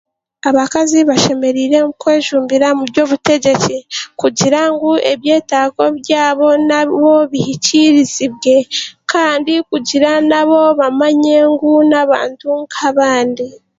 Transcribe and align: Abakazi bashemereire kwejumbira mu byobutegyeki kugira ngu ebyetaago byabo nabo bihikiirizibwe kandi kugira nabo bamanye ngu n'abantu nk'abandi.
Abakazi 0.49 0.97
bashemereire 1.09 1.77
kwejumbira 2.01 2.67
mu 2.77 2.83
byobutegyeki 2.89 3.77
kugira 4.19 4.61
ngu 4.71 4.89
ebyetaago 5.11 5.83
byabo 5.99 6.47
nabo 6.69 7.11
bihikiirizibwe 7.31 8.55
kandi 9.11 9.53
kugira 9.69 10.11
nabo 10.29 10.59
bamanye 10.79 11.37
ngu 11.51 11.71
n'abantu 11.89 12.47
nk'abandi. 12.65 13.47